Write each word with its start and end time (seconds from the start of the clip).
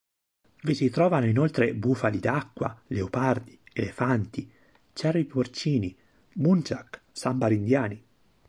Vi 0.63 0.73
si 0.73 0.89
trovano 0.89 1.27
inoltre 1.27 1.75
bufali 1.75 2.17
d'acqua, 2.17 2.75
leopardi, 2.87 3.59
elefanti, 3.71 4.51
cervi 4.93 5.25
porcini, 5.25 5.95
muntjak, 6.37 7.03
sambar 7.11 7.51
indiani. 7.51 8.03